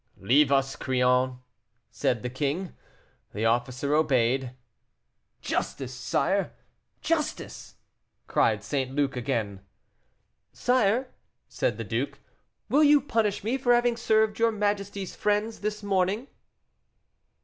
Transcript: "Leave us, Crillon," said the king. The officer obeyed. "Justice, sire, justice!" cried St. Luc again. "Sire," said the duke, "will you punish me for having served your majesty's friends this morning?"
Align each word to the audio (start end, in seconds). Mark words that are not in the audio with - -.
"Leave 0.17 0.51
us, 0.51 0.75
Crillon," 0.75 1.37
said 1.91 2.23
the 2.23 2.29
king. 2.31 2.73
The 3.35 3.45
officer 3.45 3.93
obeyed. 3.93 4.55
"Justice, 5.43 5.93
sire, 5.93 6.53
justice!" 7.01 7.75
cried 8.25 8.63
St. 8.63 8.95
Luc 8.95 9.15
again. 9.15 9.59
"Sire," 10.53 11.11
said 11.47 11.77
the 11.77 11.83
duke, 11.83 12.17
"will 12.67 12.83
you 12.83 12.99
punish 12.99 13.43
me 13.43 13.59
for 13.59 13.75
having 13.75 13.95
served 13.95 14.39
your 14.39 14.51
majesty's 14.51 15.15
friends 15.15 15.59
this 15.59 15.83
morning?" 15.83 16.27